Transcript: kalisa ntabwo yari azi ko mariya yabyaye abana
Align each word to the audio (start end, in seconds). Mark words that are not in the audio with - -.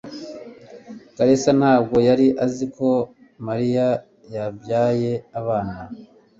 kalisa 1.15 1.51
ntabwo 1.59 1.95
yari 2.07 2.27
azi 2.45 2.65
ko 2.75 2.89
mariya 3.47 3.87
yabyaye 4.35 5.11
abana 5.39 5.77